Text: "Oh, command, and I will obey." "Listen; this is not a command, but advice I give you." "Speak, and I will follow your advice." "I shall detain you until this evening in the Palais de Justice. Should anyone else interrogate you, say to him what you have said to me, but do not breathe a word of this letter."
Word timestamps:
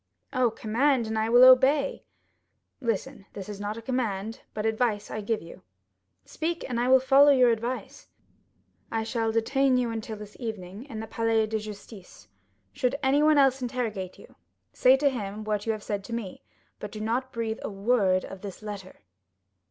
"Oh, 0.33 0.49
command, 0.49 1.05
and 1.05 1.15
I 1.19 1.29
will 1.29 1.43
obey." 1.43 2.05
"Listen; 2.79 3.27
this 3.33 3.47
is 3.47 3.59
not 3.59 3.77
a 3.77 3.83
command, 3.83 4.41
but 4.55 4.65
advice 4.65 5.11
I 5.11 5.21
give 5.21 5.43
you." 5.43 5.61
"Speak, 6.25 6.67
and 6.67 6.79
I 6.79 6.87
will 6.87 6.99
follow 6.99 7.29
your 7.29 7.51
advice." 7.51 8.07
"I 8.91 9.03
shall 9.03 9.31
detain 9.31 9.77
you 9.77 9.91
until 9.91 10.17
this 10.17 10.35
evening 10.39 10.85
in 10.85 11.01
the 11.01 11.05
Palais 11.05 11.45
de 11.45 11.59
Justice. 11.59 12.27
Should 12.73 12.95
anyone 13.03 13.37
else 13.37 13.61
interrogate 13.61 14.17
you, 14.17 14.33
say 14.73 14.97
to 14.97 15.07
him 15.07 15.43
what 15.43 15.67
you 15.67 15.71
have 15.71 15.83
said 15.83 16.03
to 16.05 16.13
me, 16.13 16.41
but 16.79 16.91
do 16.91 16.99
not 16.99 17.31
breathe 17.31 17.59
a 17.61 17.69
word 17.69 18.25
of 18.25 18.41
this 18.41 18.63
letter." 18.63 19.01